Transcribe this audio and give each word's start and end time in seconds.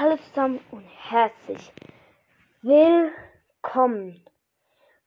Hallo 0.00 0.16
zusammen 0.16 0.60
und 0.70 0.84
herzlich 1.10 1.72
willkommen 2.62 4.24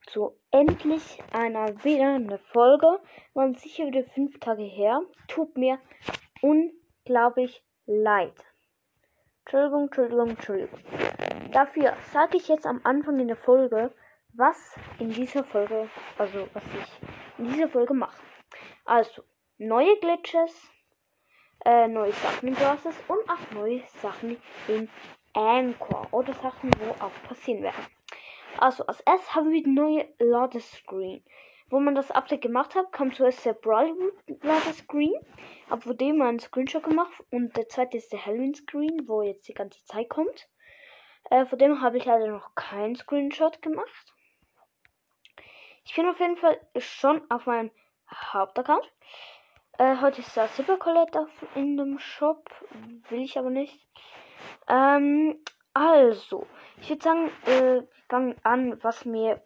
zu 0.07 0.37
endlich 0.51 1.17
einer 1.31 1.81
wieder 1.85 2.15
eine 2.15 2.39
Folge. 2.51 2.99
Waren 3.33 3.55
sicher 3.55 3.87
wieder 3.87 4.03
fünf 4.03 4.37
Tage 4.41 4.63
her. 4.63 5.01
Tut 5.29 5.55
mir 5.55 5.79
unglaublich 6.41 7.63
leid. 7.85 8.33
Entschuldigung, 9.45 9.83
Entschuldigung, 9.83 10.29
Entschuldigung. 10.31 10.79
Dafür 11.53 11.93
sage 12.11 12.35
ich 12.35 12.49
jetzt 12.49 12.65
am 12.65 12.81
Anfang 12.83 13.17
in 13.21 13.29
der 13.29 13.37
Folge, 13.37 13.93
was 14.33 14.75
in 14.99 15.09
dieser 15.09 15.45
Folge, 15.45 15.89
also 16.17 16.49
was 16.51 16.63
ich 16.65 17.39
in 17.39 17.45
dieser 17.45 17.69
Folge 17.69 17.93
mache. 17.93 18.21
Also, 18.83 19.23
neue 19.57 19.97
Glitches, 20.01 20.69
äh, 21.65 21.87
neue 21.87 22.13
Sachen 22.13 22.49
in 22.49 22.55
Browsers 22.55 22.95
und 23.07 23.29
auch 23.29 23.51
neue 23.53 23.81
Sachen 24.01 24.37
in 24.67 24.89
Anchor 25.33 26.07
oder 26.11 26.33
Sachen, 26.33 26.71
wo 26.79 26.91
auch 27.03 27.11
passieren 27.27 27.63
werden. 27.63 27.85
Also 28.57 28.85
als 28.85 28.99
erstes 29.01 29.33
haben 29.33 29.51
wir 29.51 29.63
die 29.63 29.69
neue 29.69 30.07
Ladescreen. 30.19 31.23
Wo 31.69 31.79
man 31.79 31.95
das 31.95 32.11
Update 32.11 32.41
gemacht 32.41 32.75
hat, 32.75 32.91
kam 32.91 33.13
zuerst 33.13 33.45
der 33.45 33.53
Brawl 33.53 33.95
Ladescreen, 34.41 35.13
ab 35.69 35.85
wo 35.85 35.93
dem 35.93 36.21
einen 36.21 36.39
Screenshot 36.39 36.83
gemacht 36.83 37.13
und 37.31 37.55
der 37.55 37.69
zweite 37.69 37.95
ist 37.95 38.11
der 38.11 38.25
Halloween 38.25 38.53
Screen, 38.53 39.07
wo 39.07 39.21
jetzt 39.21 39.47
die 39.47 39.53
ganze 39.53 39.83
Zeit 39.85 40.09
kommt. 40.09 40.49
Äh, 41.29 41.45
von 41.45 41.57
dem 41.59 41.81
habe 41.81 41.97
ich 41.97 42.03
leider 42.03 42.27
noch 42.27 42.55
keinen 42.55 42.95
Screenshot 42.95 43.61
gemacht. 43.61 44.13
Ich 45.85 45.95
bin 45.95 46.05
auf 46.07 46.19
jeden 46.19 46.37
Fall 46.37 46.59
schon 46.77 47.21
auf 47.31 47.45
meinem 47.45 47.71
Hauptaccount. 48.11 48.91
Äh, 49.77 49.95
heute 50.01 50.21
ist 50.21 50.35
das 50.35 50.55
Super 50.57 50.77
Colette 50.77 51.27
in 51.55 51.77
dem 51.77 51.97
Shop. 51.97 52.49
Will 53.09 53.21
ich 53.21 53.37
aber 53.37 53.49
nicht. 53.49 53.79
Ähm, 54.67 55.41
also, 55.73 56.45
ich 56.79 56.89
würde 56.89 57.03
sagen, 57.03 57.31
äh, 57.45 57.81
fangen 58.09 58.35
an, 58.43 58.83
was 58.83 59.05
mir 59.05 59.41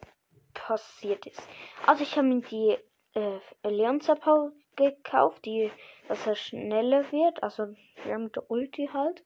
passiert 0.52 1.26
ist. 1.26 1.48
Also, 1.86 2.02
ich 2.02 2.16
habe 2.16 2.26
mir 2.26 2.40
die 2.40 2.76
äh, 3.14 3.38
Leonzer 3.68 4.16
gekauft, 4.74 5.44
die, 5.44 5.70
dass 6.08 6.26
er 6.26 6.34
schneller 6.34 7.10
wird. 7.12 7.42
Also, 7.42 7.74
ja, 8.06 8.18
mit 8.18 8.36
der 8.36 8.50
Ulti 8.50 8.90
halt. 8.92 9.24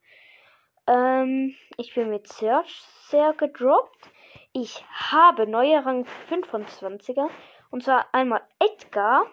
Ähm, 0.87 1.55
ich 1.77 1.95
bin 1.95 2.11
mit 2.11 2.29
Search 2.29 2.83
sehr 3.09 3.33
gedroppt. 3.33 4.11
Ich 4.53 4.85
habe 4.93 5.47
neue 5.47 5.85
Rang 5.85 6.07
25er. 6.29 7.29
Und 7.71 7.85
zwar 7.85 8.07
einmal 8.13 8.43
Edgar 8.59 9.27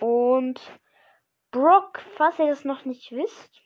und 0.00 0.60
Brock, 1.50 2.00
falls 2.16 2.38
ihr 2.38 2.46
das 2.46 2.64
noch 2.64 2.84
nicht 2.84 3.10
wisst. 3.12 3.62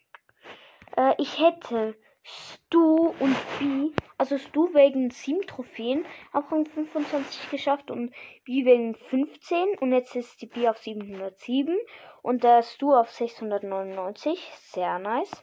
Äh, 0.97 1.15
ich 1.19 1.39
hätte 1.39 1.97
Stu 2.23 3.15
und 3.21 3.37
B, 3.59 3.91
also 4.17 4.39
Stu 4.39 4.73
wegen 4.73 5.11
7 5.11 5.47
Trophäen 5.47 6.07
auf 6.33 6.51
Rang 6.51 6.65
25 6.65 7.51
geschafft 7.51 7.91
und 7.91 8.15
B 8.45 8.65
wegen 8.65 8.95
15 8.95 9.79
und 9.79 9.93
jetzt 9.93 10.17
ist 10.17 10.41
die 10.41 10.47
B 10.47 10.67
auf 10.69 10.79
707 10.79 11.77
und 12.23 12.43
der 12.43 12.63
Stu 12.63 12.95
auf 12.95 13.11
699. 13.11 14.41
Sehr 14.55 14.99
nice. 14.99 15.43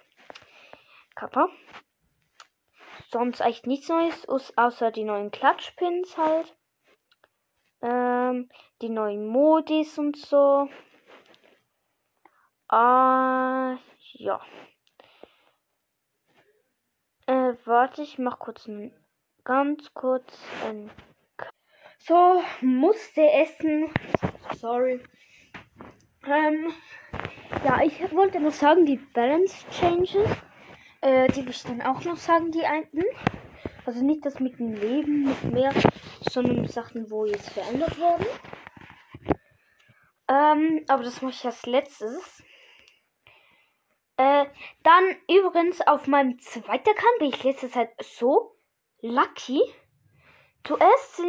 Kappa. 1.14 1.50
Sonst 3.12 3.42
eigentlich 3.42 3.66
nichts 3.66 3.89
Neues, 3.89 4.28
außer 4.58 4.89
die 4.92 5.03
neuen 5.03 5.30
Klatschpins 5.30 6.17
halt. 6.17 6.56
Ähm, 7.84 8.50
die 8.81 8.89
neuen 8.89 9.28
Modis 9.28 10.00
und 10.00 10.17
so. 10.17 10.67
Ah, 12.73 13.77
ja. 14.14 14.39
Äh, 17.28 17.53
warte, 17.66 18.02
ich 18.02 18.17
mach 18.17 18.39
kurz 18.39 18.66
ein, 18.66 18.94
ganz 19.44 19.94
kurz 19.94 20.39
ein. 20.66 20.89
So, 22.00 22.41
musste 22.61 23.30
essen. 23.30 23.94
Sorry. 24.56 25.01
Ähm, 26.25 26.72
ja, 27.66 27.81
ich 27.84 28.09
wollte 28.13 28.40
noch 28.40 28.53
sagen, 28.53 28.85
die 28.85 28.96
Balance 28.96 29.66
Changes, 29.72 30.29
äh, 31.01 31.28
die 31.34 31.44
will 31.44 31.50
ich 31.50 31.63
dann 31.63 31.81
auch 31.81 32.01
noch 32.06 32.16
sagen, 32.16 32.51
die 32.51 32.66
einen. 32.66 33.03
Also 33.85 34.01
nicht 34.01 34.25
das 34.25 34.40
mit 34.40 34.59
dem 34.59 34.75
Leben, 34.75 35.23
nicht 35.23 35.44
mehr, 35.44 35.73
sondern 36.29 36.66
Sachen, 36.69 37.12
wo 37.12 37.25
jetzt 37.25 37.50
verändert 37.50 38.00
wurden. 38.00 38.25
Ähm, 40.29 40.85
aber 40.88 41.03
das 41.03 41.22
mache 41.22 41.34
ich 41.34 41.46
als 41.46 41.66
letztes. 41.66 42.41
Äh, 44.22 44.46
dann 44.84 45.16
übrigens 45.28 45.82
auf 45.82 46.06
meinem 46.06 46.38
zweiten 46.38 46.92
Account 46.92 47.18
bin 47.18 47.30
ich 47.30 47.44
letzte 47.44 47.72
Zeit 47.72 47.90
so 48.00 48.56
lucky. 49.02 49.59
Zuerst 50.64 51.24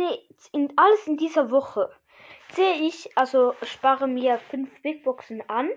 in 0.53 0.71
alles 0.77 1.07
in 1.07 1.17
dieser 1.17 1.51
Woche 1.51 1.91
sehe 2.51 2.75
ich, 2.75 3.17
also 3.17 3.55
spare 3.63 4.07
mir 4.07 4.37
fünf 4.37 4.69
Big 4.83 5.05
Boxen 5.05 5.43
an, 5.49 5.71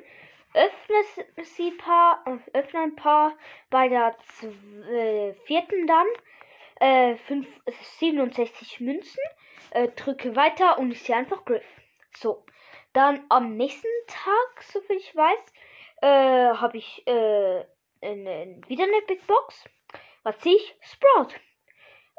öffne 0.53 1.43
sie 1.43 1.71
paar, 1.71 2.21
äh, 2.27 2.57
öffne 2.59 2.81
ein 2.81 2.97
paar 2.97 3.31
bei 3.69 3.87
der 3.87 4.17
äh, 4.91 5.33
vierten 5.45 5.87
dann 5.87 6.07
äh, 6.81 7.15
5, 7.15 7.47
67 7.99 8.81
Münzen, 8.81 9.23
äh, 9.71 9.87
drücke 9.87 10.35
weiter 10.35 10.77
und 10.79 10.91
ich 10.91 11.01
sehe 11.01 11.15
einfach 11.15 11.45
Griff. 11.45 11.63
So, 12.17 12.43
dann 12.91 13.23
am 13.29 13.55
nächsten 13.55 13.87
Tag, 14.07 14.63
soviel 14.63 14.97
ich 14.97 15.15
weiß, 15.15 15.53
äh, 16.01 16.53
habe 16.53 16.77
ich 16.77 17.05
äh, 17.07 17.65
eine, 18.01 18.61
wieder 18.67 18.83
eine 18.83 19.01
Big 19.07 19.25
Box. 19.27 19.65
Was 20.23 20.41
sehe 20.41 20.55
ich? 20.55 20.75
Sprout. 20.81 21.35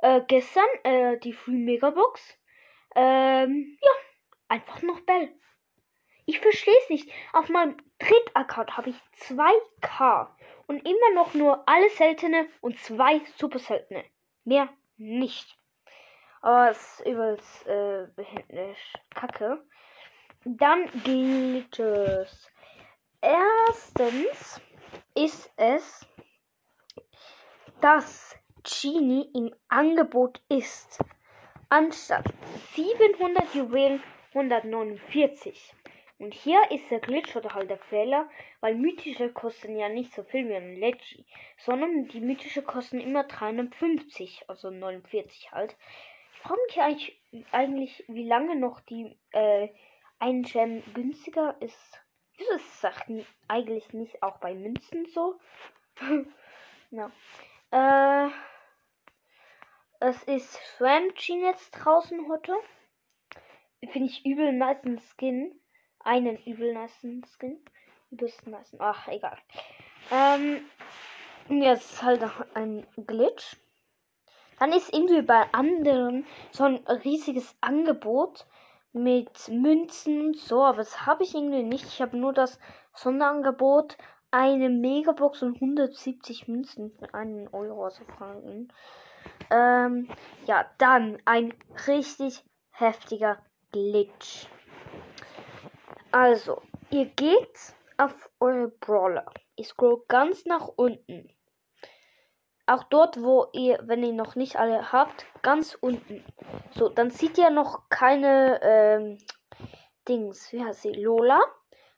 Äh, 0.02 0.22
gestern 0.26 0.64
äh, 0.84 1.18
die 1.18 1.32
Free 1.32 1.52
Mega 1.52 1.90
Box. 1.90 2.38
Ähm, 2.94 3.78
ja, 3.80 3.90
einfach 4.48 4.82
noch 4.82 5.00
Bell. 5.00 5.32
Ich 6.24 6.40
verstehe 6.40 6.76
es 6.82 6.90
nicht. 6.90 7.10
Auf 7.32 7.48
meinem 7.48 7.76
Dritt-Account 7.98 8.76
habe 8.76 8.90
ich 8.90 8.96
2K 9.20 10.28
und 10.66 10.84
immer 10.84 11.14
noch 11.14 11.34
nur 11.34 11.68
alle 11.68 11.88
seltene 11.90 12.48
und 12.60 12.78
zwei 12.80 13.20
super 13.36 13.58
seltene. 13.58 14.04
Mehr 14.44 14.68
nicht. 14.96 15.56
Aber 16.42 16.70
es 16.70 17.00
ist 17.00 17.06
übelst 17.06 17.66
äh, 17.66 18.74
kacke. 19.14 19.64
Dann 20.44 20.86
Glitches. 21.02 22.50
Erstens 23.26 24.60
ist 25.16 25.52
es, 25.56 26.06
dass 27.80 28.38
Genie 28.62 29.28
im 29.34 29.52
Angebot 29.66 30.40
ist. 30.48 31.00
Anstatt 31.68 32.24
700 32.74 33.52
Juwelen 33.52 34.00
149. 34.32 35.74
Und 36.20 36.34
hier 36.34 36.70
ist 36.70 36.88
der 36.88 37.00
Glitch 37.00 37.34
oder 37.34 37.52
halt 37.52 37.68
der 37.68 37.78
Fehler, 37.78 38.30
weil 38.60 38.76
mythische 38.76 39.32
kosten 39.32 39.76
ja 39.76 39.88
nicht 39.88 40.14
so 40.14 40.22
viel 40.22 40.48
wie 40.48 40.54
ein 40.54 40.76
Leggy, 40.76 41.26
sondern 41.58 42.06
die 42.06 42.20
mythische 42.20 42.62
kosten 42.62 43.00
immer 43.00 43.24
350, 43.24 44.44
also 44.46 44.70
49 44.70 45.50
halt. 45.50 45.76
Ich 46.32 46.38
frage 46.42 46.60
mich 46.68 46.80
eigentlich, 46.80 47.20
eigentlich, 47.50 48.04
wie 48.06 48.28
lange 48.28 48.54
noch 48.54 48.78
die 48.82 49.18
äh, 49.32 49.70
ein 50.20 50.44
Gem 50.44 50.84
günstiger 50.94 51.56
ist. 51.60 52.05
Wieso 52.36 52.52
ist 52.52 52.84
das 52.84 52.94
eigentlich 53.48 53.92
nicht 53.92 54.22
auch 54.22 54.38
bei 54.38 54.54
Münzen 54.54 55.06
so? 55.06 55.38
ja. 56.90 57.10
Äh, 57.70 58.30
es 60.00 60.22
ist 60.24 60.58
Franchine 60.76 61.46
jetzt 61.46 61.70
draußen 61.70 62.28
heute. 62.28 62.54
Finde 63.80 64.08
ich 64.08 64.24
übel 64.26 64.52
nice 64.52 64.78
Skin. 65.10 65.58
Einen 66.00 66.36
übel 66.44 66.74
nice 66.74 67.06
Skin. 67.34 67.64
Übelst 68.10 68.46
nice. 68.46 68.76
Ach, 68.78 69.08
egal. 69.08 69.38
Ähm, 70.10 70.64
jetzt 71.48 71.92
ist 71.92 72.02
halt 72.02 72.22
ein 72.54 72.86
Glitch. 73.06 73.56
Dann 74.58 74.72
ist 74.72 74.92
irgendwie 74.92 75.22
bei 75.22 75.52
anderen 75.52 76.26
so 76.50 76.64
ein 76.64 76.76
riesiges 76.86 77.56
Angebot 77.60 78.46
mit 78.96 79.48
Münzen 79.48 80.34
so, 80.34 80.64
aber 80.64 80.78
das 80.78 81.06
habe 81.06 81.22
ich 81.22 81.34
irgendwie 81.34 81.62
nicht. 81.62 81.84
Ich 81.84 82.00
habe 82.00 82.16
nur 82.16 82.32
das 82.32 82.58
Sonderangebot, 82.94 83.96
eine 84.30 84.70
Megabox 84.70 85.42
und 85.42 85.56
170 85.56 86.48
Münzen 86.48 86.90
für 86.90 87.12
einen 87.14 87.48
Euro, 87.48 87.84
also 87.84 88.04
Franken. 88.04 88.72
Ähm, 89.50 90.08
ja, 90.46 90.66
dann 90.78 91.18
ein 91.24 91.54
richtig 91.86 92.42
heftiger 92.70 93.38
Glitch. 93.72 94.48
Also, 96.10 96.62
ihr 96.90 97.06
geht 97.06 97.74
auf 97.98 98.30
eure 98.40 98.68
Brawler. 98.68 99.26
Ich 99.56 99.68
scroll 99.68 100.02
ganz 100.08 100.44
nach 100.46 100.68
unten. 100.76 101.30
Auch 102.66 102.82
dort, 102.84 103.22
wo 103.22 103.46
ihr, 103.52 103.78
wenn 103.84 104.02
ihr 104.02 104.12
noch 104.12 104.34
nicht 104.34 104.56
alle 104.56 104.92
habt, 104.92 105.24
ganz 105.42 105.76
unten. 105.80 106.24
So, 106.72 106.88
dann 106.88 107.10
seht 107.10 107.38
ihr 107.38 107.50
noch 107.50 107.88
keine 107.88 108.60
ähm, 108.62 109.18
Dings. 110.08 110.52
Wie 110.52 110.64
heißt 110.64 110.82
sie? 110.82 110.92
Lola. 110.92 111.40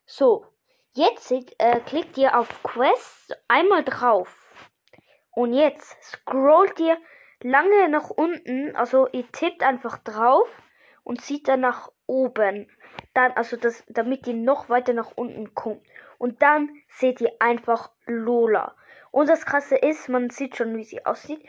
So, 0.05 0.45
jetzt 0.93 1.31
äh, 1.31 1.79
klickt 1.81 2.17
ihr 2.17 2.37
auf 2.37 2.61
Quest 2.61 3.35
einmal 3.47 3.83
drauf. 3.83 4.47
Und 5.31 5.53
jetzt 5.53 5.97
scrollt 6.03 6.79
ihr 6.79 6.97
lange 7.41 7.89
nach 7.89 8.09
unten, 8.09 8.75
also 8.75 9.07
ihr 9.07 9.31
tippt 9.31 9.63
einfach 9.63 9.97
drauf 9.99 10.49
und 11.03 11.21
zieht 11.21 11.47
dann 11.47 11.61
nach 11.61 11.91
oben. 12.05 12.69
Dann, 13.13 13.31
also 13.31 13.57
das, 13.57 13.83
damit 13.87 14.27
ihr 14.27 14.33
noch 14.33 14.69
weiter 14.69 14.93
nach 14.93 15.11
unten 15.15 15.55
kommt. 15.55 15.81
Und 16.17 16.41
dann 16.41 16.69
seht 16.89 17.21
ihr 17.21 17.31
einfach 17.39 17.91
Lola. 18.05 18.75
Und 19.11 19.29
das 19.29 19.45
krasse 19.45 19.75
ist, 19.75 20.09
man 20.09 20.29
sieht 20.29 20.55
schon, 20.55 20.75
wie 20.77 20.83
sie 20.83 21.05
aussieht. 21.05 21.43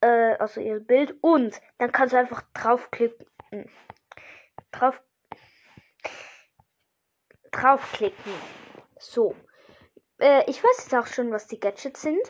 Äh, 0.00 0.34
also 0.38 0.60
ihr 0.60 0.80
Bild. 0.80 1.16
Und 1.22 1.60
dann 1.78 1.92
kannst 1.92 2.12
du 2.12 2.18
einfach 2.18 2.42
draufklicken. 2.54 3.26
Drauf. 4.72 5.00
Draufklicken. 7.52 8.32
So. 8.98 9.34
Äh, 10.18 10.48
ich 10.50 10.62
weiß 10.62 10.84
jetzt 10.84 10.94
auch 10.94 11.06
schon, 11.06 11.30
was 11.30 11.46
die 11.46 11.60
Gadgets 11.60 12.02
sind. 12.02 12.22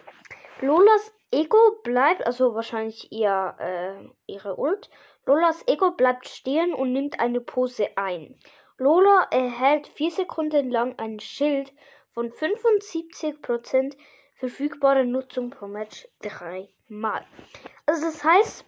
Lolas 0.61 1.13
Ego 1.31 1.81
bleibt, 1.83 2.25
also 2.27 2.55
wahrscheinlich 2.55 3.11
ihr, 3.11 3.57
äh, 3.59 4.09
ihre 4.27 4.57
Ult. 4.57 4.89
Lolas 5.27 5.67
Ego 5.67 5.91
bleibt 5.93 6.29
stehen 6.29 6.75
und 6.75 6.93
nimmt 6.93 7.19
eine 7.19 7.41
Pose 7.41 7.89
ein. 7.97 8.39
Lola 8.77 9.29
erhält 9.31 9.89
vier 9.89 10.11
Sekunden 10.11 10.71
lang 10.71 10.99
ein 10.99 11.19
Schild 11.19 11.73
von 12.13 12.31
75% 12.31 13.97
verfügbare 14.49 15.07
Nutzung 15.07 15.49
pro 15.49 15.67
Match 15.67 16.07
dreimal. 16.21 17.25
Also 17.87 18.05
das 18.05 18.23
heißt, 18.23 18.65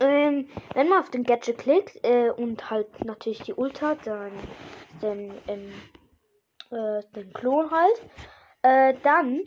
ähm, 0.00 0.48
wenn 0.74 0.88
man 0.88 1.00
auf 1.00 1.10
den 1.10 1.22
Gadget 1.22 1.58
klickt 1.58 2.04
äh, 2.04 2.30
und 2.30 2.68
halt 2.68 3.04
natürlich 3.04 3.42
die 3.42 3.54
Ult 3.54 3.80
hat, 3.80 4.06
dann 4.06 4.32
den, 5.00 5.32
ähm, 5.46 5.72
äh, 6.70 7.02
den 7.14 7.32
Klon 7.32 7.70
halt, 7.70 8.02
äh, 8.62 8.94
dann 9.04 9.44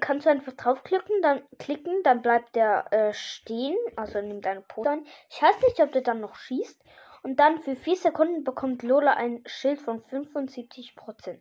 kannst 0.00 0.26
du 0.26 0.30
einfach 0.30 0.52
draufklicken, 0.52 1.22
dann 1.22 1.42
klicken, 1.58 2.02
dann 2.02 2.20
bleibt 2.20 2.54
der 2.54 2.92
äh, 2.92 3.14
stehen, 3.14 3.76
also 3.96 4.20
nimmt 4.20 4.46
eine 4.46 4.60
Pose 4.60 4.90
an. 4.90 5.06
Ich 5.30 5.40
weiß 5.40 5.56
nicht, 5.62 5.80
ob 5.80 5.92
der 5.92 6.02
dann 6.02 6.20
noch 6.20 6.34
schießt. 6.36 6.82
Und 7.22 7.40
dann 7.40 7.60
für 7.60 7.76
4 7.76 7.96
Sekunden 7.96 8.44
bekommt 8.44 8.82
Lola 8.82 9.14
ein 9.14 9.42
Schild 9.46 9.80
von 9.80 10.02
75%. 10.02 11.38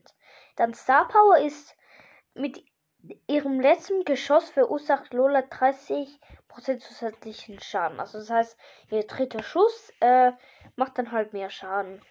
Dann 0.56 0.74
Star 0.74 1.08
Power 1.08 1.38
ist 1.38 1.76
mit 2.34 2.64
ihrem 3.28 3.60
letzten 3.60 4.04
Geschoss 4.04 4.50
verursacht 4.50 5.14
Lola 5.14 5.40
30% 5.40 6.18
zusätzlichen 6.80 7.60
Schaden. 7.60 8.00
Also 8.00 8.20
das 8.20 8.30
heißt, 8.30 8.58
ihr 8.92 9.06
dritter 9.06 9.44
Schuss 9.44 9.92
äh, 10.00 10.32
macht 10.76 10.98
dann 10.98 11.12
halt 11.12 11.34
mehr 11.34 11.50
Schaden. 11.50 12.02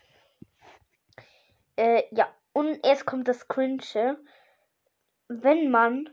Äh, 1.77 2.05
ja, 2.11 2.29
und 2.53 2.85
erst 2.85 3.07
kommt 3.07 3.29
das 3.29 3.49
Cringe 3.49 4.19
wenn 5.29 5.71
man 5.71 6.11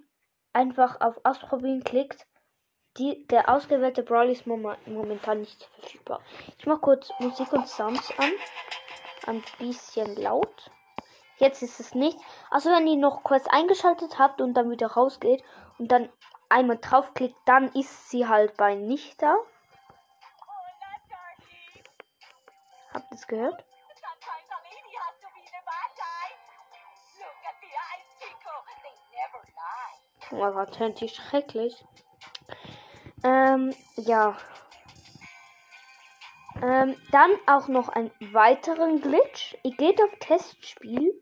einfach 0.54 1.00
auf 1.01 1.19
Ausprobieren 1.24 1.84
klickt, 1.84 2.27
die, 2.98 3.25
der 3.27 3.50
ausgewählte 3.50 4.04
Brawl 4.04 4.30
ist 4.30 4.45
momentan 4.45 5.39
nicht 5.39 5.63
verfügbar. 5.80 6.22
Ich 6.57 6.66
mache 6.66 6.81
kurz 6.81 7.10
Musik 7.19 7.54
und 7.54 7.68
Sounds 7.68 8.12
an. 8.18 8.31
Ein 9.27 9.44
bisschen 9.60 10.16
laut. 10.18 10.72
Jetzt 11.42 11.64
ist 11.64 11.80
es 11.80 11.96
nicht. 11.96 12.20
Also 12.52 12.70
wenn 12.70 12.86
ihr 12.86 12.98
noch 12.98 13.24
kurz 13.24 13.48
eingeschaltet 13.48 14.20
habt 14.20 14.42
und 14.42 14.54
dann 14.54 14.70
wieder 14.70 14.86
rausgeht 14.92 15.44
und 15.80 15.92
dann 15.92 16.08
einmal 16.50 16.78
draufklickt, 16.78 17.36
dann 17.46 17.70
ist 17.70 18.12
sie 18.12 18.28
halt 18.28 18.56
bei 18.58 18.76
nicht 18.76 19.20
da. 19.24 19.36
Habt 22.94 23.12
ihr 23.12 23.16
es 23.16 23.26
gehört? 23.26 23.66
Oh 30.30 30.36
mein 30.36 30.54
Gott, 30.54 31.02
die 31.02 31.10
schrecklich. 31.10 31.84
Ähm, 33.24 33.74
ja. 33.96 34.38
Ähm, 36.62 36.96
dann 37.10 37.32
auch 37.48 37.68
noch 37.68 37.90
einen 37.90 38.12
weiteren 38.32 39.02
Glitch. 39.02 39.58
Ihr 39.64 39.76
geht 39.76 40.00
auf 40.04 40.12
Testspiel. 40.20 41.20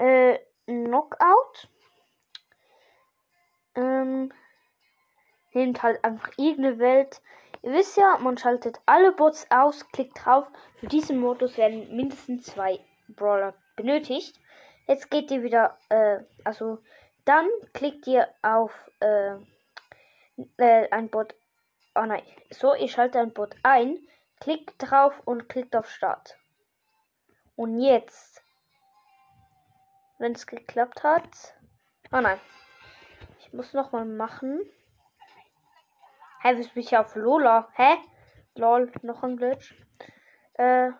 Äh, 0.00 0.38
Knockout. 0.66 1.68
Ähm, 3.74 4.32
nehmt 5.52 5.82
halt 5.82 6.02
einfach 6.04 6.30
irgendeine 6.38 6.78
Welt. 6.78 7.20
Ihr 7.62 7.72
wisst 7.72 7.98
ja, 7.98 8.16
man 8.18 8.38
schaltet 8.38 8.80
alle 8.86 9.12
Bots 9.12 9.46
aus, 9.50 9.86
klickt 9.90 10.24
drauf. 10.24 10.46
Für 10.76 10.86
diesen 10.86 11.20
Modus 11.20 11.58
werden 11.58 11.94
mindestens 11.94 12.46
zwei 12.46 12.80
Brawler 13.08 13.52
benötigt. 13.76 14.40
Jetzt 14.86 15.10
geht 15.10 15.30
ihr 15.30 15.42
wieder, 15.42 15.76
äh, 15.90 16.20
also 16.44 16.78
dann 17.26 17.46
klickt 17.74 18.06
ihr 18.06 18.26
auf 18.40 18.72
äh, 19.00 19.34
äh, 20.56 20.90
ein 20.90 21.10
Bot. 21.10 21.34
Oh 21.94 22.06
nein. 22.06 22.22
So, 22.50 22.74
ihr 22.74 22.88
schaltet 22.88 23.20
ein 23.20 23.34
Bot 23.34 23.54
ein, 23.62 23.98
klickt 24.40 24.74
drauf 24.78 25.20
und 25.26 25.50
klickt 25.50 25.76
auf 25.76 25.90
Start. 25.90 26.38
Und 27.54 27.80
jetzt, 27.80 28.42
wenn 30.20 30.32
es 30.32 30.46
geklappt 30.46 31.02
hat. 31.02 31.54
Oh 32.12 32.20
nein. 32.20 32.38
Ich 33.40 33.52
muss 33.52 33.72
noch 33.72 33.90
mal 33.92 34.04
machen. 34.04 34.60
Hä, 36.42 36.54
hey, 36.54 36.56
bin 36.56 36.82
ich 36.82 36.96
auf 36.96 37.16
Lola? 37.16 37.68
Hä? 37.74 37.96
Lol, 38.54 38.92
noch 39.02 39.22
ein 39.22 39.36
Glitch. 39.36 39.74
Äh. 40.54 40.90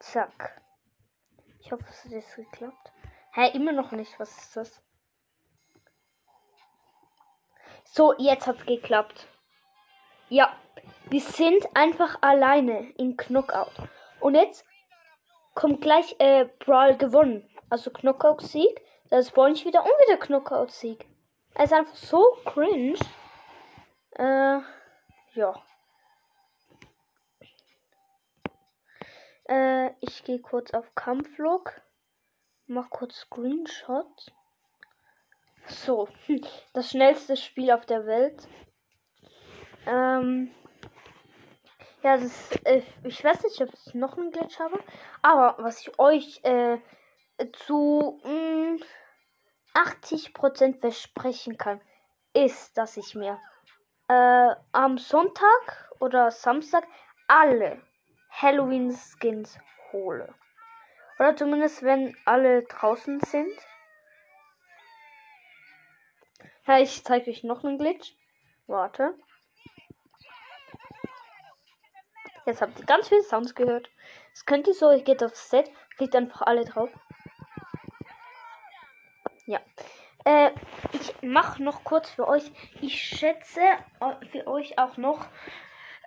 Zack. 0.00 0.60
Ich 1.60 1.70
hoffe, 1.70 1.84
es 1.88 2.04
hat 2.04 2.12
jetzt 2.12 2.34
geklappt. 2.34 2.92
Hä, 3.32 3.42
hey, 3.42 3.50
immer 3.54 3.72
noch 3.72 3.92
nicht. 3.92 4.18
Was 4.18 4.36
ist 4.36 4.56
das? 4.56 4.82
So, 7.84 8.14
jetzt 8.18 8.46
hat's 8.46 8.66
geklappt. 8.66 9.28
Ja, 10.28 10.56
wir 11.10 11.20
sind 11.20 11.64
einfach 11.74 12.18
alleine 12.22 12.90
in 12.92 13.16
Knockout. 13.16 13.88
Und 14.20 14.34
jetzt 14.34 14.64
kommt 15.54 15.80
gleich 15.80 16.16
äh, 16.18 16.46
Brawl 16.58 16.96
gewonnen. 16.96 17.48
Also 17.70 17.90
Knockout-Sieg. 17.90 18.80
Das 19.10 19.28
spawn 19.28 19.52
ich 19.52 19.64
wieder 19.64 19.82
und 19.82 19.90
wieder 20.06 20.18
Knockout-Sieg. 20.18 21.06
Er 21.54 21.64
ist 21.64 21.72
einfach 21.72 21.94
so 21.94 22.24
cringe. 22.44 22.98
Äh, 24.12 24.60
ja. 25.34 25.62
Äh, 29.48 29.90
ich 30.00 30.24
gehe 30.24 30.40
kurz 30.40 30.72
auf 30.72 30.94
Kampflog. 30.94 31.82
Mach 32.66 32.88
kurz 32.90 33.16
Screenshot. 33.16 34.32
So, 35.66 36.08
das 36.72 36.90
schnellste 36.90 37.36
Spiel 37.36 37.70
auf 37.70 37.86
der 37.86 38.06
Welt. 38.06 38.48
Ähm, 39.86 40.54
ja, 42.02 42.16
das, 42.16 42.52
äh, 42.64 42.82
ich 43.04 43.22
weiß 43.22 43.44
nicht, 43.44 43.60
ob 43.60 43.70
ich 43.72 43.94
noch 43.94 44.16
einen 44.16 44.30
Glitch 44.30 44.58
habe. 44.58 44.78
Aber 45.22 45.56
was 45.62 45.80
ich 45.80 45.98
euch 45.98 46.40
äh, 46.44 46.78
zu 47.52 48.20
mh, 48.24 48.30
mm, 48.30 48.82
80% 49.74 50.80
versprechen 50.80 51.56
kann, 51.56 51.80
ist, 52.34 52.76
dass 52.76 52.96
ich 52.96 53.14
mir 53.14 53.40
äh, 54.08 54.54
am 54.72 54.98
Sonntag 54.98 55.92
oder 56.00 56.30
Samstag 56.30 56.86
alle 57.28 57.80
Halloween-Skins 58.30 59.58
hole. 59.92 60.34
Oder 61.18 61.36
zumindest, 61.36 61.82
wenn 61.82 62.16
alle 62.24 62.64
draußen 62.64 63.20
sind. 63.20 63.52
Ja, 66.66 66.78
ich 66.78 67.04
zeige 67.04 67.30
euch 67.30 67.44
noch 67.44 67.64
einen 67.64 67.78
Glitch. 67.78 68.14
Warte. 68.66 69.14
Jetzt 72.46 72.60
habt 72.60 72.78
ihr 72.78 72.86
ganz 72.86 73.08
viele 73.08 73.22
Sounds 73.22 73.54
gehört. 73.54 73.90
Das 74.32 74.46
könnt 74.46 74.66
ihr 74.66 74.74
so, 74.74 74.90
ich 74.90 75.04
geht 75.04 75.22
aufs 75.22 75.50
Set, 75.50 75.70
klickt 75.96 76.16
einfach 76.16 76.42
alle 76.42 76.64
drauf. 76.64 76.90
Ja. 79.46 79.60
Äh, 80.24 80.50
ich 80.92 81.14
mache 81.22 81.62
noch 81.62 81.84
kurz 81.84 82.10
für 82.10 82.28
euch. 82.28 82.50
Ich 82.80 83.00
schätze 83.02 83.60
für 84.30 84.46
euch 84.46 84.78
auch 84.78 84.96
noch 84.96 85.26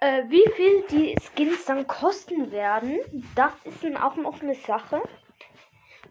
äh, 0.02 0.24
wie 0.28 0.44
viel 0.56 0.84
die 0.90 1.16
Skins 1.22 1.66
dann 1.66 1.88
kosten 1.88 2.52
werden, 2.52 3.00
das 3.36 3.54
ist 3.64 3.84
dann 3.84 3.98
auch 3.98 4.16
noch 4.16 4.42
eine 4.42 4.56
Sache. 4.56 5.02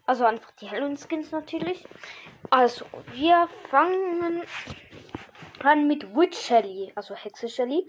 Also 0.05 0.25
einfach 0.25 0.51
die 0.59 0.69
Halloween-Skins 0.69 1.31
natürlich. 1.31 1.85
Also, 2.49 2.85
wir 3.13 3.47
fangen 3.69 4.43
an 5.63 5.87
mit 5.87 6.15
Witch 6.15 6.37
Shelly, 6.37 6.91
also 6.95 7.15
Hexe 7.15 7.49
Shelly. 7.49 7.87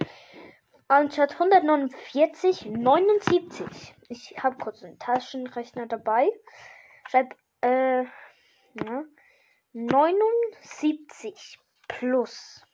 Anstatt 0.89 1.33
149, 1.33 2.67
79. 2.67 3.95
Ich 4.09 4.37
habe 4.43 4.57
kurz 4.57 4.83
einen 4.83 4.99
Taschenrechner 4.99 5.87
dabei. 5.87 6.29
Schreib, 7.09 7.35
äh, 7.61 8.03
ja, 8.05 9.05
79 9.73 11.59
plus 11.89 12.67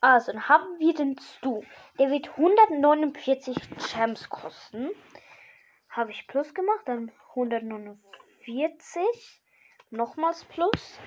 also, 0.00 0.30
dann 0.30 0.48
haben 0.48 0.78
wir 0.78 0.94
den 0.94 1.18
Stu. 1.18 1.64
Der 1.98 2.10
wird 2.10 2.28
149 2.36 3.56
Champs 3.88 4.28
kosten. 4.28 4.90
Habe 5.90 6.12
ich 6.12 6.28
plus 6.28 6.54
gemacht, 6.54 6.82
dann 6.86 7.10
149 7.30 9.02
nochmals 9.90 10.44
plus. 10.44 11.00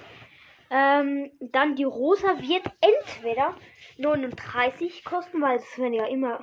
Ähm, 0.74 1.30
dann 1.42 1.76
die 1.76 1.84
rosa 1.84 2.40
wird 2.40 2.66
entweder 2.80 3.58
39 3.98 5.04
kosten, 5.04 5.42
weil 5.42 5.58
es 5.58 5.78
werden 5.78 5.94
ja 5.94 6.08
immer 6.08 6.42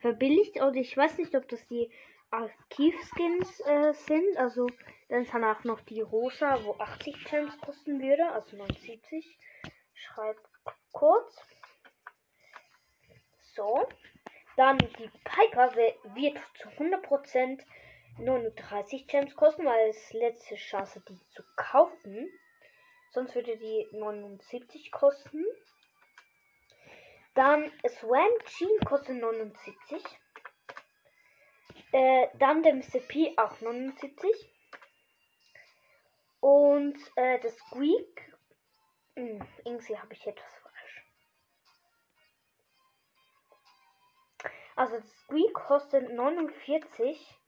verbilligt. 0.00 0.56
Oder 0.56 0.76
ich 0.76 0.96
weiß 0.96 1.18
nicht, 1.18 1.34
ob 1.36 1.46
das 1.46 1.66
die 1.68 1.92
Archivskins 2.30 3.60
äh, 3.60 3.92
sind. 3.92 4.38
Also 4.38 4.66
dann 5.10 5.22
ist 5.22 5.34
danach 5.34 5.64
noch 5.64 5.80
die 5.82 6.00
rosa, 6.00 6.64
wo 6.64 6.76
80 6.78 7.24
Gems 7.26 7.58
kosten 7.60 8.00
würde. 8.00 8.26
Also 8.32 8.56
79. 8.56 9.38
Schreib 9.92 10.38
kurz. 10.92 11.38
So. 13.54 13.86
Dann 14.56 14.78
die 14.78 15.10
Piper 15.24 15.76
wird 15.76 16.38
zu 16.54 16.70
100% 16.70 17.60
39 18.18 19.06
Gems 19.08 19.36
kosten, 19.36 19.66
weil 19.66 19.90
es 19.90 20.12
letzte 20.14 20.54
Chance, 20.54 21.02
die 21.06 21.18
zu 21.28 21.42
kaufen. 21.54 22.30
Sonst 23.16 23.34
würde 23.34 23.56
die 23.56 23.88
79 23.92 24.92
kosten. 24.92 25.42
Dann 27.32 27.72
Swan 27.88 28.28
Jean 28.44 28.78
kostet 28.84 29.16
79. 29.16 30.04
Äh, 31.92 32.28
dann 32.34 32.62
der 32.62 32.74
Mr. 32.74 33.00
P 33.08 33.32
auch 33.38 33.58
79. 33.62 34.30
Und 36.40 36.98
äh, 37.16 37.40
das 37.40 37.56
Squeak. 37.56 38.36
Hm, 39.14 39.40
irgendwie 39.64 39.98
habe 39.98 40.12
ich 40.12 40.26
etwas 40.26 40.58
falsch. 40.58 41.06
Also 44.74 44.96
das 44.96 45.10
Squeak 45.20 45.54
kostet 45.54 46.10
49. 46.12 47.38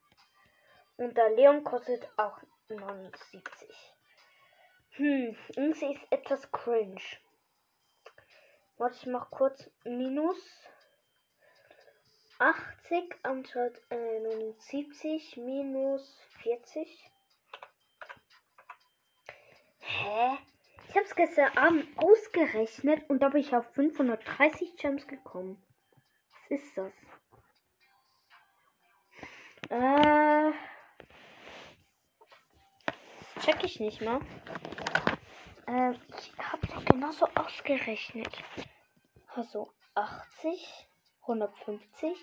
Und 0.97 1.15
der 1.15 1.29
Leon 1.29 1.63
kostet 1.63 2.09
auch 2.17 2.41
79. 2.71 3.98
Hm, 4.99 5.37
irgendwie 5.55 5.93
ist 5.95 6.11
etwas 6.11 6.51
cringe. 6.51 7.01
Warte, 8.79 8.97
ich 8.97 9.07
mach 9.07 9.31
kurz 9.31 9.71
minus 9.85 10.37
80 12.41 13.15
anstatt 13.23 13.81
äh, 13.91 14.19
79 14.19 15.37
minus 15.37 16.21
40. 16.43 17.13
Hä? 19.79 20.39
Ich 20.89 20.97
hab's 20.97 21.15
gestern 21.15 21.57
Abend 21.57 21.87
ausgerechnet 21.97 23.09
und 23.09 23.23
da 23.23 23.29
bin 23.29 23.43
ich 23.43 23.55
auf 23.55 23.73
530 23.75 24.77
Gems 24.79 25.07
gekommen. 25.07 25.65
Was 26.33 26.59
ist 26.59 26.77
das? 26.77 26.93
Äh. 29.71 30.78
Check 33.45 33.63
ich 33.65 33.81
nicht 33.81 34.01
mal. 34.01 34.21
Äh, 35.67 35.93
ich 35.93 36.33
hab's 36.39 36.69
doch 36.69 36.85
genauso 36.85 37.27
ausgerechnet. 37.35 38.37
Also 39.35 39.73
80, 39.95 40.89
150, 41.23 42.17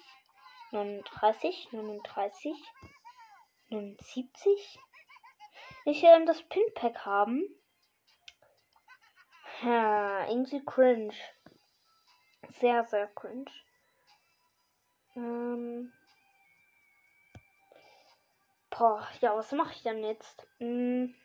39, 0.72 1.72
39, 1.72 2.54
79. 3.70 4.80
Ich 5.86 6.02
will 6.02 6.26
das 6.26 6.44
Pinpack 6.44 7.06
haben. 7.06 7.44
Ja, 9.62 10.28
irgendwie 10.28 10.64
cringe. 10.66 11.14
Sehr, 12.60 12.84
sehr 12.86 13.08
cringe. 13.08 13.52
Ähm. 15.16 15.94
Boah, 18.78 19.08
ja, 19.22 19.34
was 19.34 19.54
mache 19.54 19.72
ich 19.74 19.84
denn 19.84 20.04
jetzt? 20.04 20.46
Hm. 20.58 21.16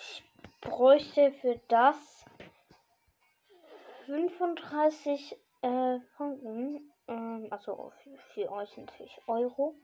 Ich 0.00 0.24
bräuchte 0.60 1.30
für 1.32 1.60
das 1.68 2.24
35 4.06 5.38
äh, 5.62 6.00
Franken. 6.16 6.92
Ähm, 7.06 7.46
also 7.50 7.92
für, 8.02 8.18
für 8.34 8.50
euch 8.50 8.76
natürlich 8.76 9.16
Euro. 9.28 9.76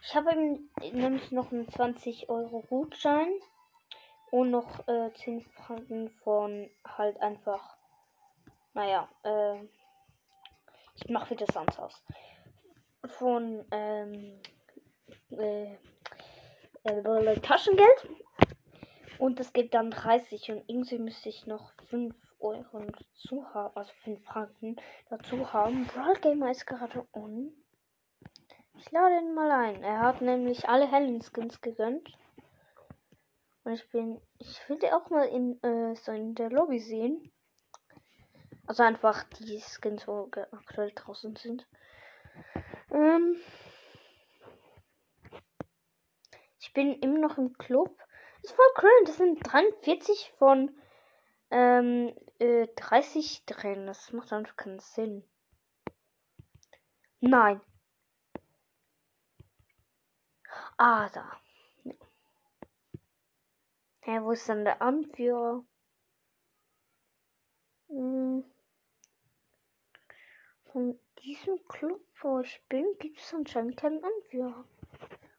Ich 0.00 0.14
habe 0.14 0.34
nämlich 0.80 1.30
noch 1.30 1.52
einen 1.52 1.68
20 1.68 2.30
Euro 2.30 2.62
Gutschein 2.70 3.32
und 4.30 4.50
noch 4.50 4.88
äh, 4.88 5.12
10 5.12 5.42
Franken 5.42 6.08
von 6.22 6.70
halt 6.86 7.20
einfach, 7.20 7.76
naja, 8.72 9.10
äh, 9.24 9.68
ich 11.00 11.08
mache 11.08 11.30
wieder 11.30 11.46
sonst 11.52 11.78
aus. 11.78 12.02
Von 13.06 13.64
ähm, 13.70 14.40
äh, 15.30 15.74
äh, 16.84 17.40
Taschengeld. 17.40 18.08
Und 19.18 19.40
es 19.40 19.52
gibt 19.52 19.74
dann 19.74 19.90
30 19.90 20.50
und 20.52 20.64
irgendwie 20.68 20.98
müsste 20.98 21.28
ich 21.28 21.46
noch 21.46 21.72
5 21.86 22.14
Euro 22.38 22.80
dazu 22.80 23.44
haben, 23.52 23.76
also 23.76 23.92
5 24.04 24.24
Franken 24.24 24.76
dazu 25.10 25.52
haben. 25.52 25.86
Brawl 25.86 26.14
Gamer 26.20 26.50
ist 26.52 26.66
gerade 26.66 27.04
on. 27.12 27.52
Ich 28.76 28.90
lade 28.92 29.16
ihn 29.16 29.34
mal 29.34 29.50
ein. 29.50 29.82
Er 29.82 30.00
hat 30.00 30.20
nämlich 30.20 30.68
alle 30.68 30.88
Helen 30.90 31.20
Skins 31.20 31.60
gegönnt. 31.60 32.08
Und 33.64 33.72
ich 33.72 33.90
bin, 33.90 34.20
ich 34.38 34.68
will 34.68 34.78
auch 34.92 35.10
mal 35.10 35.26
in, 35.26 35.60
äh, 35.62 35.96
so 35.96 36.12
in 36.12 36.36
der 36.36 36.50
Lobby 36.50 36.78
sehen. 36.78 37.32
Also 38.68 38.82
einfach 38.82 39.24
die 39.24 39.62
Skins, 39.62 40.06
wo 40.06 40.30
aktuell 40.52 40.92
draußen 40.94 41.34
sind. 41.36 41.66
Ähm 42.92 43.36
ich 46.60 46.74
bin 46.74 46.92
immer 47.00 47.18
noch 47.18 47.38
im 47.38 47.56
Club. 47.56 47.98
Ist 48.42 48.52
voll 48.52 48.66
cool. 48.82 48.90
Das 49.06 49.16
sind 49.16 49.40
43 49.42 50.34
von 50.38 50.78
ähm, 51.50 52.14
äh, 52.40 52.66
30 52.76 53.46
drin. 53.46 53.86
Das 53.86 54.12
macht 54.12 54.34
einfach 54.34 54.56
keinen 54.56 54.80
Sinn. 54.80 55.24
Nein. 57.20 57.62
Ah, 60.76 61.08
da. 61.08 61.40
Hä, 64.00 64.14
ja, 64.14 64.22
wo 64.22 64.32
ist 64.32 64.46
denn 64.46 64.66
der 64.66 64.82
Anführer? 64.82 65.64
Hm. 67.88 68.44
Von 70.78 70.96
diesem 71.24 71.58
Club, 71.66 72.00
wo 72.22 72.38
ich 72.38 72.62
bin, 72.68 72.86
gibt 73.00 73.18
es 73.18 73.34
anscheinend 73.34 73.76
keinen 73.76 74.00
Anführer. 74.04 74.64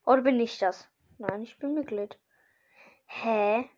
Oder 0.05 0.21
bin 0.21 0.37
ich 0.37 0.59
das? 0.59 0.89
Nein, 1.17 1.43
ich 1.43 1.57
bin 1.57 1.75
Mitglied. 1.75 2.19
Hä? 3.05 3.69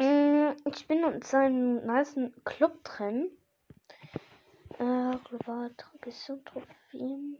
Hm, 0.00 0.56
ich 0.64 0.88
bin 0.88 1.04
in 1.04 1.22
seinem 1.22 1.86
nice 1.86 2.18
Club 2.44 2.82
drin. 2.82 3.30
Äh, 4.80 5.18
global 5.22 5.70
Trophäen. 5.76 7.38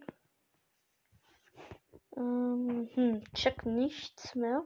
Ähm, 2.17 2.89
hm, 2.95 3.25
check 3.35 3.67
nichts 3.67 4.37
mehr. 4.37 4.65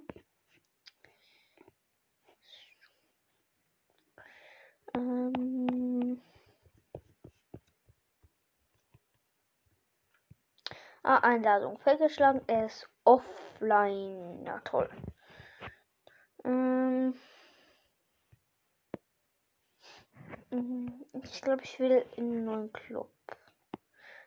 Ähm. 4.92 5.97
Ah, 11.10 11.20
Einladung 11.20 11.78
fehlgeschlagen. 11.78 12.42
Er 12.48 12.66
ist 12.66 12.86
offline. 13.02 14.42
Na 14.42 14.60
toll. 14.60 14.90
Ähm. 16.44 17.14
Mhm, 20.50 21.06
ich 21.22 21.40
glaube, 21.40 21.62
ich 21.62 21.80
will 21.80 22.04
in 22.16 22.24
einen 22.24 22.44
neuen 22.44 22.72
Club. 22.74 23.10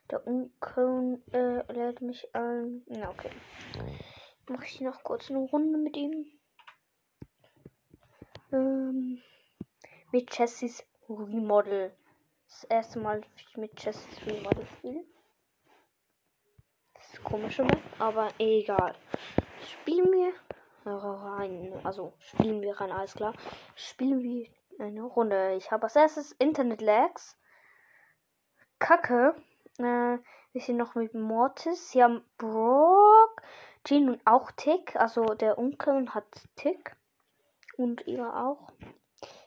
Der 0.10 0.26
Unkeln 0.26 1.22
äh, 1.32 1.72
lädt 1.72 2.02
mich 2.02 2.34
ein. 2.34 2.84
Na, 2.88 3.12
okay. 3.12 3.30
Mache 4.50 4.66
ich 4.66 4.82
noch 4.82 5.04
kurz 5.04 5.30
eine 5.30 5.38
Runde 5.38 5.78
mit 5.78 5.96
ihm. 5.96 6.26
Ähm, 8.52 9.22
mit 10.12 10.36
Jessys 10.36 10.84
Remodel. 11.08 11.96
Das 12.48 12.64
erste 12.64 12.98
Mal, 12.98 13.22
dass 13.22 13.30
ich 13.36 13.56
mit 13.56 13.80
Jessys 13.84 14.26
Remodel 14.26 14.66
spiele. 14.66 15.06
Das 17.12 17.20
ist 17.20 17.26
komisch, 17.26 17.60
oder? 17.60 17.78
aber 18.00 18.30
egal. 18.40 18.96
Spielen 19.68 20.14
wir 20.14 20.34
rein. 20.86 21.78
Also 21.84 22.14
spielen 22.20 22.62
wir 22.62 22.80
rein, 22.80 22.90
alles 22.90 23.16
klar. 23.16 23.34
Spielen 23.76 24.24
wir 24.24 24.48
eine 24.80 25.04
Runde. 25.04 25.56
Ich 25.56 25.72
habe 25.72 25.84
als 25.84 25.98
erstes 25.98 26.32
Internet 26.34 26.80
Lags. 26.80 27.38
Kacke. 28.80 29.36
Äh, 29.78 30.20
wir 30.54 30.62
sind 30.62 30.78
noch 30.78 30.96
mit 30.96 31.14
Mortis. 31.14 31.92
Sie 31.92 32.02
haben 32.02 32.24
Brock, 32.38 33.42
Jean 33.84 34.10
und 34.10 34.22
auch 34.26 34.50
Tick. 34.52 34.96
Also 34.96 35.26
der 35.26 35.58
Onkel 35.58 36.14
hat 36.14 36.48
Tick. 36.56 36.96
Und 37.76 38.08
ihr 38.08 38.26
auch. 38.34 38.72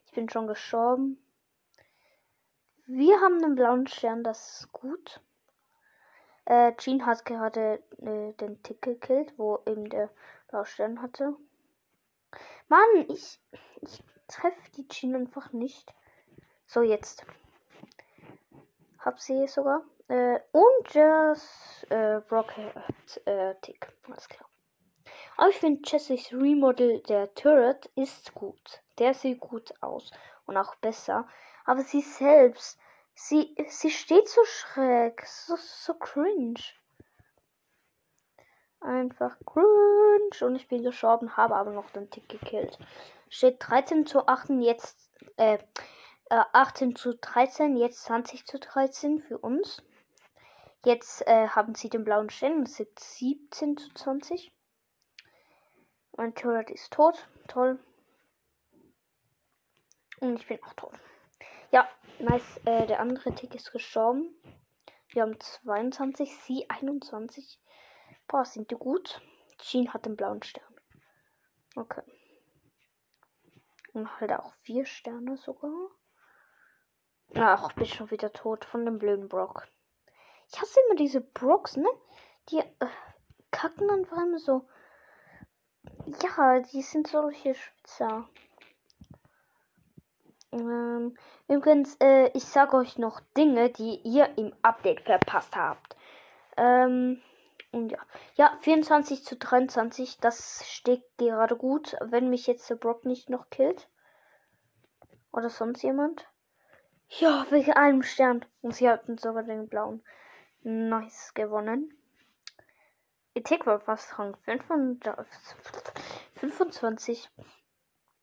Ich 0.05 0.13
bin 0.13 0.29
schon 0.29 0.49
gestorben. 0.49 1.19
Wir 2.87 3.23
haben 3.23 3.43
einen 3.43 3.55
blauen 3.55 3.87
Stern, 3.87 4.23
das 4.23 4.61
ist 4.61 4.73
gut. 4.73 5.23
Äh, 6.47 6.75
Jean 6.77 7.07
hat 7.07 7.25
gerade 7.25 7.83
äh, 7.99 8.33
den 8.35 8.63
Tick 8.63 8.83
gekillt, 8.83 9.33
wo 9.39 9.61
eben 9.67 9.89
der 9.89 10.11
blaue 10.49 10.67
Stern 10.67 11.01
hatte. 11.01 11.35
Mann, 12.69 13.07
ich, 13.09 13.41
ich 13.81 14.03
treffe 14.29 14.71
die 14.77 14.87
Jean 14.89 15.15
einfach 15.15 15.53
nicht. 15.53 15.95
So, 16.67 16.83
jetzt. 16.83 17.25
Hab 18.99 19.21
sie 19.21 19.47
sogar. 19.47 19.83
Äh, 20.09 20.41
und 20.53 20.95
das 20.95 21.87
äh, 21.89 22.21
Brock 22.29 22.57
hat 22.57 23.27
äh, 23.27 23.55
Tick. 23.63 23.93
Alles 24.07 24.29
klar. 24.29 24.49
Aber 25.37 25.49
ich 25.49 25.57
finde 25.57 25.83
Jessys 25.85 26.33
Remodel 26.33 27.01
der 27.01 27.35
Turret 27.35 27.87
ist 27.97 28.35
gut. 28.35 28.83
Der 28.99 29.15
sieht 29.15 29.41
gut 29.41 29.73
aus. 29.81 30.11
Und 30.47 30.57
auch 30.57 30.75
besser. 30.77 31.27
Aber 31.65 31.81
sie 31.83 32.03
selbst, 32.03 32.79
sie, 33.15 33.55
sie 33.69 33.91
steht 33.91 34.29
so 34.29 34.45
schräg. 34.45 35.25
So, 35.27 35.57
so 35.57 35.95
cringe. 35.95 36.61
Einfach 38.81 39.37
cringe. 39.47 40.47
Und 40.47 40.57
ich 40.57 40.69
bin 40.69 40.83
gestorben, 40.83 41.37
habe 41.37 41.57
aber 41.57 41.71
noch 41.71 41.91
den 41.91 42.11
Tick 42.11 42.29
gekillt. 42.29 42.79
Steht 43.29 43.57
13 43.61 44.07
zu 44.07 44.27
8 44.27 44.51
jetzt, 44.61 45.11
äh, 45.37 45.59
18 46.29 46.91
äh, 46.91 46.95
zu 46.95 47.15
13, 47.15 47.77
jetzt 47.77 48.05
20 48.05 48.47
zu 48.47 48.59
13 48.59 49.21
für 49.21 49.39
uns. 49.39 49.83
Jetzt 50.85 51.27
äh, 51.27 51.49
haben 51.49 51.75
sie 51.75 51.89
den 51.89 52.05
blauen 52.05 52.29
Stern 52.29 52.65
es 52.65 52.77
sind 52.77 52.99
17 52.99 53.79
zu 53.79 53.95
20. 53.95 54.53
Mein 56.17 56.35
Turret 56.35 56.71
ist 56.71 56.93
tot. 56.93 57.27
Toll. 57.49 57.79
Und 60.21 60.39
ich 60.39 60.47
bin 60.47 60.63
auch 60.63 60.75
tot. 60.75 60.93
Ja, 61.75 61.89
nice. 62.21 62.61
Äh, 62.67 62.87
der 62.87 63.01
andere 63.01 63.35
Tick 63.35 63.53
ist 63.57 63.73
gestorben. 63.73 64.33
Wir 65.09 65.23
haben 65.23 65.41
22, 65.41 66.33
sie 66.37 66.71
21. 66.71 67.61
Boah, 68.29 68.45
sind 68.45 68.71
die 68.71 68.77
gut. 68.77 69.21
Jean 69.59 69.93
hat 69.93 70.07
den 70.07 70.15
blauen 70.15 70.41
Stern. 70.45 70.73
Okay. 71.75 72.03
Und 73.93 74.21
halt 74.21 74.35
auch 74.35 74.55
vier 74.63 74.87
Sterne 74.87 75.37
sogar. 75.37 75.73
Ach, 77.35 77.73
bin 77.73 77.87
schon 77.87 78.13
wieder 78.13 78.33
tot 78.33 78.65
von 78.65 78.85
dem 78.85 79.01
blöden 79.01 79.29
Brock. 79.29 79.67
Ich 80.53 80.61
hasse 80.61 80.79
immer 80.87 80.95
diese 80.95 81.23
Brocks, 81.23 81.77
ne? 81.77 81.89
Die 82.51 82.61
äh, 82.61 82.87
kacken 83.51 83.89
dann 83.89 84.07
vor 84.07 84.19
allem 84.19 84.39
so. 84.39 84.69
Ja, 86.23 86.61
die 86.61 86.83
sind 86.83 87.09
solche 87.09 87.57
Schwitzer. 87.57 88.29
Ähm, 90.55 91.17
übrigens, 91.49 91.97
äh, 92.01 92.29
ich 92.35 92.45
sage 92.45 92.77
euch 92.77 92.97
noch 92.97 93.21
Dinge, 93.37 93.71
die 93.71 94.01
ihr 94.05 94.39
im 94.39 94.55
Update 94.63 95.01
verpasst 95.01 95.57
habt. 95.57 95.97
Ähm, 96.57 97.21
und 97.73 97.91
ja. 97.91 97.99
Ja, 98.37 98.57
24 98.61 99.25
zu 99.25 99.37
23, 99.37 100.19
das 100.19 100.65
steht 100.69 101.03
gerade 101.19 101.57
gut, 101.57 101.97
wenn 102.01 102.31
mich 102.31 102.47
jetzt 102.47 102.71
der 102.71 102.77
Brock 102.77 103.05
nicht 103.05 103.31
noch 103.31 103.51
killt. 103.51 103.89
Oder 105.33 105.51
sonst 105.51 105.83
jemand. 105.83 106.29
Ja, 107.09 107.47
wegen 107.51 107.73
einem 107.73 108.05
Stern. 108.05 108.45
Und 108.63 108.77
sie 108.77 108.89
hatten 108.89 109.19
sogar 109.19 109.43
den 109.43 109.69
blauen. 109.69 110.05
Nice 110.63 111.35
gewonnen. 111.35 111.93
Ethik 113.35 113.67
war 113.67 113.81
fast 113.81 114.17
Rang 114.19 114.37
25. 116.37 117.29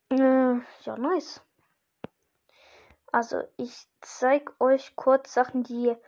Äh, 0.09 0.55
ja, 0.83 0.97
nice. 0.97 1.41
Also, 3.11 3.43
ich 3.57 3.87
zeig 3.99 4.53
euch 4.59 4.95
kurz 4.95 5.33
Sachen, 5.33 5.63
die 5.63 5.87
ihr 5.87 6.01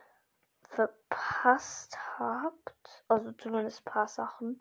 verpasst 0.68 1.96
habt. 2.18 3.04
Also 3.08 3.32
zumindest 3.32 3.80
ein 3.80 3.92
paar 3.92 4.08
Sachen. 4.08 4.58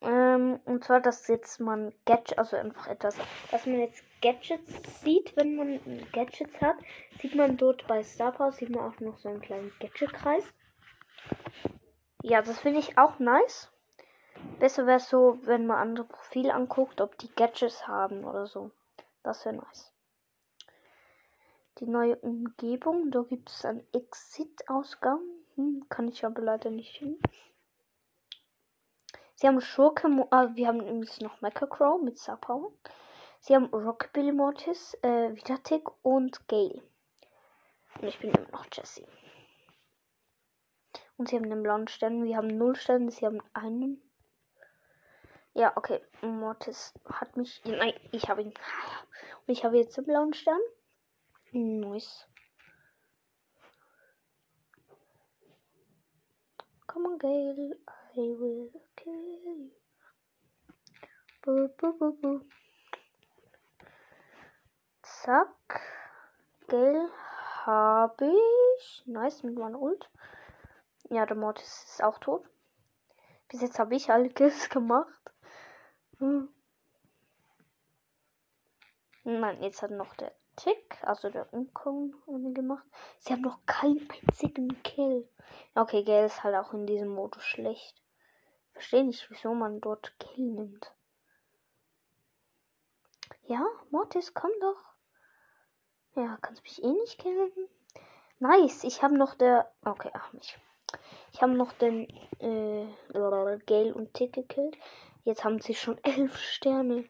Ähm, 0.00 0.60
und 0.64 0.84
zwar, 0.84 1.00
dass 1.00 1.28
jetzt 1.28 1.60
man 1.60 1.94
Gadgets, 2.04 2.36
also 2.36 2.56
einfach 2.56 2.88
etwas, 2.88 3.16
dass 3.50 3.64
man 3.66 3.80
jetzt 3.80 4.04
Gadgets 4.20 5.00
sieht, 5.02 5.36
wenn 5.36 5.56
man 5.56 5.80
Gadgets 6.12 6.60
hat. 6.60 6.76
Sieht 7.20 7.34
man 7.34 7.56
dort 7.56 7.86
bei 7.86 8.02
Star 8.02 8.32
Power, 8.32 8.52
sieht 8.52 8.70
man 8.70 8.92
auch 8.92 9.00
noch 9.00 9.18
so 9.18 9.28
einen 9.28 9.40
kleinen 9.40 9.72
Gadget-Kreis. 9.80 10.44
Ja, 12.22 12.42
das 12.42 12.58
finde 12.58 12.80
ich 12.80 12.98
auch 12.98 13.18
nice. 13.18 13.70
Besser 14.58 14.86
wäre 14.86 14.96
es 14.96 15.08
so, 15.08 15.38
wenn 15.42 15.66
man 15.66 15.78
andere 15.78 16.06
Profile 16.06 16.52
anguckt, 16.54 17.00
ob 17.00 17.16
die 17.18 17.32
Gadgets 17.34 17.86
haben 17.86 18.24
oder 18.24 18.46
so. 18.46 18.70
Das 19.22 19.44
wäre 19.44 19.56
nice. 19.56 19.93
Die 21.78 21.86
neue 21.86 22.16
Umgebung, 22.16 23.10
da 23.10 23.22
gibt 23.22 23.50
es 23.50 23.64
einen 23.64 23.84
Exit-Ausgang. 23.92 25.20
Hm, 25.56 25.86
kann 25.88 26.08
ich 26.08 26.24
aber 26.24 26.40
leider 26.40 26.70
nicht 26.70 26.96
hin. 26.96 27.18
Sie 29.34 29.48
haben 29.48 29.60
Schurke, 29.60 30.06
äh, 30.06 30.54
wir 30.54 30.68
haben 30.68 30.80
übrigens 30.80 31.20
noch 31.20 31.40
Mecha 31.40 31.66
Crow 31.66 32.00
mit 32.00 32.18
Star 32.18 32.36
Power. 32.36 32.70
Sie 33.40 33.54
haben 33.54 33.66
Rockabilly 33.66 34.32
Mortis, 34.32 34.94
äh, 35.02 35.34
Vidatic 35.34 35.82
und 36.02 36.46
Gale. 36.48 36.82
Und 38.00 38.08
ich 38.08 38.18
bin 38.20 38.30
immer 38.30 38.50
noch 38.52 38.66
Jesse. 38.72 39.06
Und 41.16 41.28
sie 41.28 41.36
haben 41.36 41.50
den 41.50 41.62
blauen 41.62 41.88
Stern. 41.88 42.24
Wir 42.24 42.36
haben 42.36 42.48
null 42.48 42.76
Sterne, 42.76 43.10
sie 43.10 43.26
haben 43.26 43.42
einen. 43.52 44.00
Ja, 45.52 45.76
okay. 45.76 46.00
Mortis 46.22 46.94
hat 47.06 47.36
mich. 47.36 47.60
Nein, 47.64 47.94
ich 48.12 48.28
habe 48.28 48.42
ihn. 48.42 48.48
Und 48.48 49.52
ich 49.52 49.64
habe 49.64 49.76
jetzt 49.76 49.96
den 49.96 50.04
blauen 50.04 50.32
Stern. 50.34 50.60
Nice. 51.56 52.26
Come 56.88 57.06
on, 57.06 57.18
Gale. 57.18 57.74
I 58.16 58.34
will 58.40 58.70
kill 58.96 59.14
you. 59.44 59.70
Boo, 61.44 61.68
boo, 61.78 61.92
boo, 61.96 62.12
boo. 62.20 62.40
Zack. 65.04 65.80
Gale 66.66 67.08
habe 67.66 68.32
ich. 68.76 69.04
Nice 69.06 69.44
mit 69.44 69.56
meiner 69.56 69.80
Ult. 69.80 70.10
Ja, 71.08 71.24
der 71.24 71.36
Mortis 71.36 71.84
ist 71.84 72.02
auch 72.02 72.18
tot. 72.18 72.44
Bis 73.48 73.60
jetzt 73.60 73.78
habe 73.78 73.94
ich 73.94 74.10
alle 74.10 74.28
Kills 74.28 74.68
gemacht. 74.70 75.30
Hm. 76.18 76.48
Nein, 79.22 79.62
jetzt 79.62 79.82
hat 79.82 79.92
noch 79.92 80.16
der 80.16 80.32
Tick, 80.56 80.98
also 81.02 81.30
der 81.30 81.52
Umkommen 81.52 82.54
gemacht. 82.54 82.86
Sie 83.18 83.32
haben 83.32 83.42
noch 83.42 83.64
keinen 83.66 84.08
einzigen 84.10 84.82
Kill. 84.82 85.28
Okay, 85.74 86.04
Gale 86.04 86.26
ist 86.26 86.42
halt 86.44 86.56
auch 86.56 86.72
in 86.72 86.86
diesem 86.86 87.08
Modus 87.08 87.44
schlecht. 87.44 88.00
Verstehe 88.72 89.04
nicht, 89.04 89.30
wieso 89.30 89.54
man 89.54 89.80
dort 89.80 90.18
Kill 90.18 90.50
nimmt. 90.50 90.92
Ja, 93.46 93.64
Mortis, 93.90 94.32
komm 94.34 94.50
doch. 94.60 94.94
Ja, 96.16 96.38
kannst 96.40 96.62
mich 96.62 96.82
eh 96.82 96.92
nicht 96.92 97.18
killen. 97.18 97.50
Nice, 98.38 98.84
ich 98.84 99.02
habe 99.02 99.16
noch 99.16 99.34
der. 99.34 99.70
Okay, 99.84 100.10
ach 100.14 100.32
mich. 100.32 100.58
Ich 101.32 101.42
habe 101.42 101.52
noch 101.52 101.72
den 101.72 102.08
äh, 102.38 102.86
Gale 103.66 103.94
und 103.94 104.14
Tick 104.14 104.32
gekillt. 104.32 104.76
Jetzt 105.24 105.44
haben 105.44 105.60
sie 105.60 105.74
schon 105.74 105.98
elf 106.04 106.36
Sterne. 106.38 107.08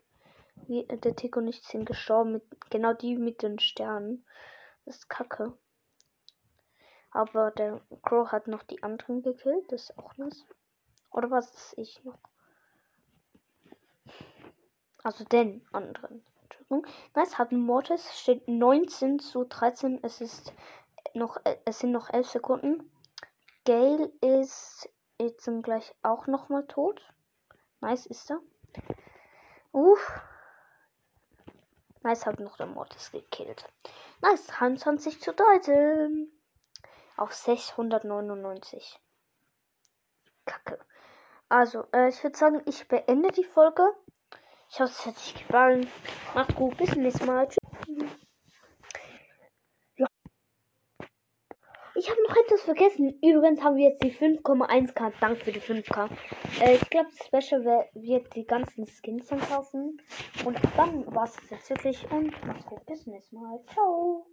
Äh, 0.68 0.96
der 0.98 1.16
Tick 1.16 1.36
und 1.36 1.48
ich 1.48 1.62
sind 1.62 1.84
gestorben. 1.86 2.32
Mit, 2.32 2.70
genau 2.70 2.92
die 2.92 3.16
mit 3.16 3.42
den 3.42 3.58
Sternen. 3.58 4.24
Das 4.84 4.96
ist 4.96 5.08
kacke. 5.08 5.56
Aber 7.10 7.50
der 7.52 7.80
Crow 8.02 8.30
hat 8.30 8.48
noch 8.48 8.62
die 8.64 8.82
anderen 8.82 9.22
gekillt. 9.22 9.70
Das 9.70 9.90
ist 9.90 9.98
auch 9.98 10.16
nice. 10.16 10.44
Oder 11.10 11.30
was 11.30 11.50
ist 11.50 11.78
ich 11.78 12.04
noch? 12.04 12.18
Also 15.02 15.24
den 15.24 15.64
anderen. 15.72 16.24
Entschuldigung. 16.42 16.86
Nice, 17.14 17.38
hat 17.38 17.52
Mortis. 17.52 18.18
Steht 18.18 18.48
19 18.48 19.20
zu 19.20 19.44
13. 19.44 20.02
Es 20.02 20.20
ist 20.20 20.52
noch, 21.14 21.36
äh, 21.44 21.56
es 21.64 21.78
sind 21.78 21.92
noch 21.92 22.10
11 22.10 22.28
Sekunden. 22.28 22.90
Gale 23.64 24.12
ist 24.20 24.88
jetzt 25.20 25.48
gleich 25.62 25.94
auch 26.02 26.26
noch 26.26 26.48
mal 26.48 26.66
tot. 26.66 27.00
Nice 27.80 28.06
ist 28.06 28.30
er. 28.30 28.40
Uff. 29.72 30.22
Nice 32.04 32.26
hat 32.26 32.38
noch 32.38 32.58
der 32.58 32.66
Mortis 32.66 33.10
gekillt. 33.12 33.64
Nice, 34.20 34.46
23 34.46 35.22
zu 35.22 35.32
13. 35.32 36.30
Auf 37.16 37.32
699. 37.32 39.00
Kacke. 40.44 40.78
Also, 41.48 41.86
äh, 41.94 42.10
ich 42.10 42.22
würde 42.22 42.36
sagen, 42.36 42.60
ich 42.66 42.86
beende 42.88 43.30
die 43.30 43.44
Folge. 43.44 43.82
Ich 44.68 44.80
hoffe, 44.80 44.92
es 44.92 45.06
hat 45.06 45.16
euch 45.16 45.34
gefallen. 45.34 45.90
Macht 46.34 46.54
gut, 46.56 46.76
bis 46.76 46.90
zum 46.90 47.02
nächsten 47.02 47.24
Mal. 47.24 47.48
Tschüss. 47.48 48.10
Ja. 49.96 50.06
Ich 52.04 52.10
habe 52.10 52.22
noch 52.28 52.36
etwas 52.36 52.60
vergessen. 52.60 53.18
Übrigens 53.22 53.62
haben 53.62 53.76
wir 53.76 53.88
jetzt 53.88 54.02
die 54.04 54.12
5,1k. 54.12 55.14
Dank 55.20 55.38
für 55.38 55.52
die 55.52 55.60
5k. 55.60 56.10
Äh, 56.60 56.74
ich 56.74 56.90
glaube, 56.90 57.08
Special 57.24 57.64
wird 57.94 58.36
die 58.36 58.44
ganzen 58.44 58.86
Skins 58.86 59.28
dann 59.28 59.40
kaufen. 59.40 59.98
Und 60.44 60.58
dann 60.76 61.06
war 61.14 61.24
es 61.24 61.34
jetzt 61.48 61.70
wirklich. 61.70 62.06
Und 62.10 62.30
macht's 62.46 62.66
gut, 62.66 62.84
bis 62.84 63.04
zum 63.04 63.14
nächsten 63.14 63.36
Mal. 63.36 63.58
Ciao. 63.72 64.26